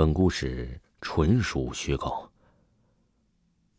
[0.00, 2.26] 本故事纯属虚构。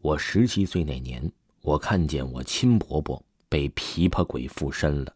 [0.00, 5.12] 我十七岁那年，我看见我亲伯伯被琵琶鬼附身了。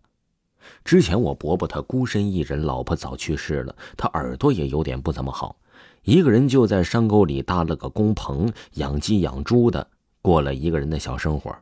[0.84, 5.56] 之前我伯伯他孤身一人，老婆早去世了，他耳朵也有点不怎么好，
[6.02, 9.88] 一个人就在山沟里搭了个工棚，养鸡养猪的，
[10.20, 11.56] 过了一个人的小生活。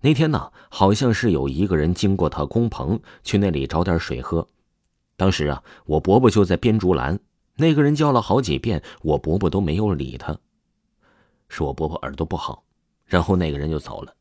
[0.00, 4.48] 那天呢，好像是有一个人经过他工棚，去那里找点水喝。
[5.18, 7.20] 当时啊，我伯伯就在编竹篮。
[7.62, 10.36] 那个人叫了好几遍，我伯伯都没有理他。
[11.48, 12.64] 是我伯伯耳朵不好，
[13.06, 14.12] 然后那个人就走了。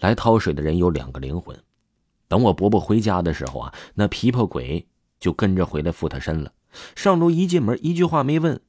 [0.00, 1.58] 来掏水的人有两个灵魂。
[2.28, 4.86] 等我伯伯回家的时候啊，那琵琶鬼
[5.18, 6.52] 就跟着回来附他身了。
[6.94, 8.60] 上楼一进门，一句话没问，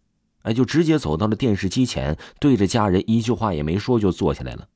[0.43, 4.69] 哎，就直接走到了电视机前，对着家人一句话也没说就坐下来了，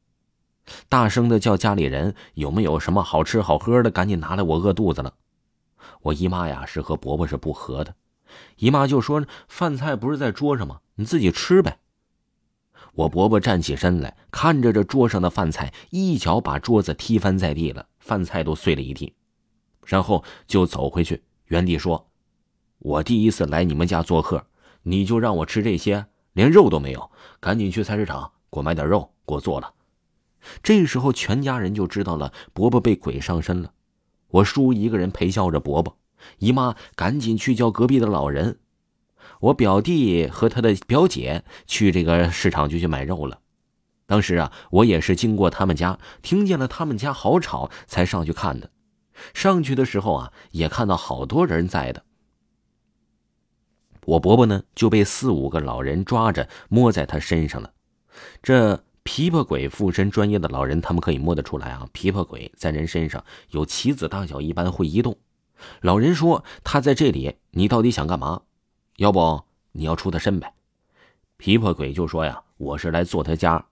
[0.90, 5.14] 大声的叫家里人有没有什么好吃好喝的，赶紧拿来，我饿肚子了。
[6.02, 7.96] 我姨妈呀是和伯伯是不和的。
[8.58, 10.80] 姨妈就说：“饭菜不是在桌上吗？
[10.96, 11.80] 你自己吃呗。”
[12.94, 19.14] 我伯伯站起身来，看着这桌上的饭菜，一脚把桌子踢翻在地了，饭菜都碎了一地，
[19.86, 22.10] 然后就走回去，原地说
[22.80, 24.48] ：“我第一次来你们家做客，
[24.84, 29.74] 你就让我吃这些，连肉都没有，赶紧去菜市场给我买点肉，给我做了。”
[30.64, 33.74] 这时候，全家人就知道了伯伯被鬼上身了。
[34.30, 35.98] 我叔一个人陪笑着伯伯。
[36.38, 38.60] 姨妈赶紧去叫隔壁的老人，
[39.40, 43.40] 我表弟和他的表姐去这个市场就去买肉了。
[44.06, 48.72] 当时啊，我也是经过他们家，听见了他们家好吵，才上去看的。
[49.34, 52.04] 上去的时候啊，也看到好多人在的。
[54.06, 57.72] 我伯伯呢就被四五个老人抓着摸在他身上了。
[58.42, 61.88] 这琵琶鬼附身，专业的老人他们可以摸得出来啊。
[61.94, 65.16] 琵琶鬼在人身上有棋子大小一般，会移动。
[65.82, 68.42] 老人说：“他在这里，你到底想干嘛？
[68.98, 70.54] 要不你要出他身呗？”
[71.38, 73.66] 琵琶鬼就说：“呀，我是来做他家，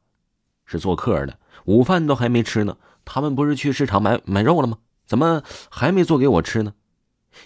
[0.65, 2.77] 是做客的，午饭都还没吃呢。
[3.03, 4.77] 他们不是去市场买买肉了吗？
[5.05, 6.73] 怎么还没做给我吃呢？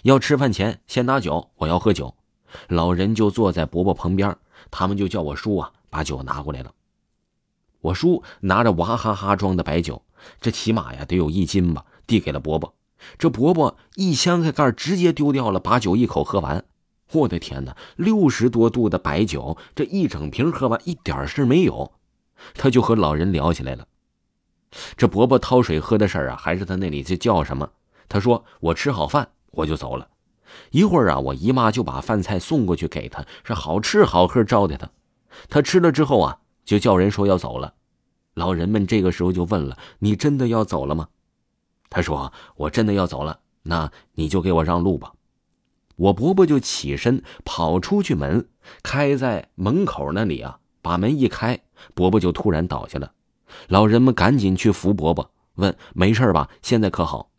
[0.02, 2.14] 要吃饭前先拿酒，我要喝酒。”
[2.68, 4.36] 老人就坐在伯伯旁边，
[4.70, 6.72] 他们就叫我叔啊，把酒拿过来了。
[7.80, 10.02] 我叔拿着娃哈哈装的白酒，
[10.40, 12.74] 这起码呀得有一斤吧，递给了伯伯。
[13.18, 16.64] 这伯伯一掀开盖直接丢掉了，把酒一口喝完。
[17.12, 21.92] 我的天哪，六十多度的白酒，这一整瓶喝完一点事没有。
[22.54, 23.86] 他就和老人聊起来了。
[24.96, 27.70] 这伯伯掏水喝的事儿啊，还是他那里去叫什么？
[28.08, 30.08] 他说：“我吃好饭我就走了。”
[30.70, 34.90] 一会儿啊，我姨妈就把饭菜送过去给他，是好吃好喝招待他。
[35.48, 37.74] 他吃了之后啊，就叫人说要走了。
[38.34, 41.08] 老人们这个时候就问了：“你真的要走了吗？”
[41.94, 45.12] 他说：“我真的要走了，那你就给我让路吧。”
[45.96, 48.48] 我伯伯就起身跑出去，门
[48.82, 51.60] 开在门口那里啊，把门一开，
[51.92, 53.12] 伯伯就突然倒下了。
[53.68, 56.48] 老人们赶紧去扶伯伯，问：“没事吧？
[56.62, 57.30] 现在可好？”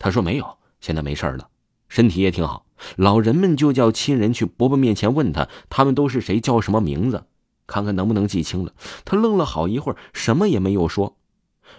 [0.00, 1.50] 他说：“没有，现在没事了，
[1.90, 2.64] 身体也挺好。”
[2.96, 6.40] 老人们就叫亲人去伯伯面前问他：“他们都是谁？
[6.40, 7.26] 叫什么名字？
[7.66, 8.72] 看看能不能记清了。”
[9.04, 11.18] 他愣了好一会儿，什么也没有说。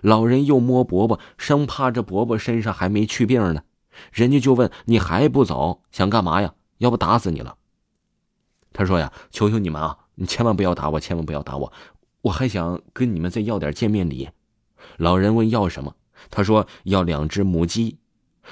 [0.01, 3.63] 老人又摸伯伯，生怕这伯伯身上还没去病呢。
[4.11, 6.53] 人家就问：“你还不走，想干嘛呀？
[6.79, 7.55] 要不打死你了？”
[8.73, 11.71] 他说：“呀，求求你们啊，你千万不要打我，千万不要打我，
[12.21, 14.29] 我还想跟你们再要点见面礼。”
[14.97, 15.95] 老人问：“要什么？”
[16.29, 17.97] 他说：“要两只母鸡。”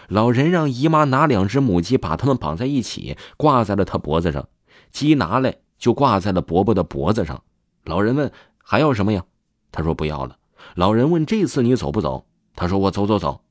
[0.08, 4.48] 老人让姨妈拿两只母鸡，把它们绑在一起，挂在了他脖子上。
[4.92, 7.44] 鸡拿来就挂在了伯伯的脖子上。
[7.84, 9.26] 老人问：“还要什么呀？”
[9.72, 10.38] 他说：“不要了。”
[10.76, 12.26] 老人问：“这次你走不走？”
[12.56, 13.42] 他说：“我走走走。”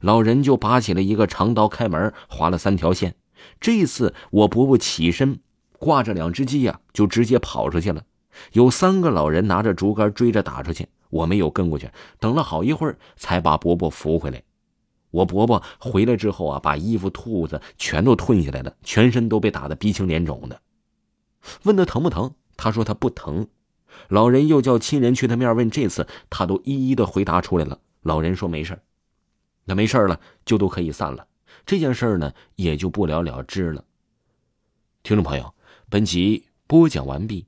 [0.00, 3.16] 老人就拔起了一个长刀，开门划了三条线。
[3.60, 5.40] 这次我伯伯起身，
[5.78, 8.04] 挂着两只鸡呀，就直接跑出去了。
[8.52, 11.90] 有三个老人拿着竹竿追着打出去，我没有跟过去。
[12.18, 14.42] 等了好一会儿，才把伯伯扶回来。
[15.10, 20.60] 我伯伯回来之后啊，把衣服、兔子全都吞下来了，全身都被打得鼻青脸肿的。
[21.64, 22.34] 问他疼不疼？
[22.56, 23.46] 他说他不疼。
[24.08, 27.78] 老人又叫亲人去他面问，这次他都一一的回答出来了。
[28.02, 28.78] 老人说没事
[29.64, 31.26] 那没事了就都可以散了。
[31.64, 33.84] 这件事呢也就不了了之了。
[35.02, 35.54] 听众朋友，
[35.88, 37.46] 本集播讲完毕。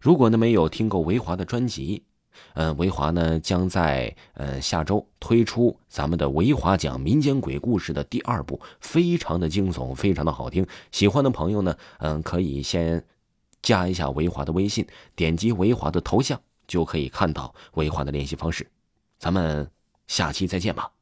[0.00, 2.02] 如果呢没有听过维华的专辑，
[2.52, 10.66] 嗯，维华呢将在呃下周推出咱们的维华讲民间鬼故事的第二部，非常的惊悚，非常的好听。
[10.92, 13.02] 喜欢的朋友呢，嗯，可以先。
[13.64, 18.70] 加一下维华的微信，点击维华的头像就可以看到维华的联系方式。
[19.18, 19.68] 咱们
[20.06, 20.93] 下期再见吧。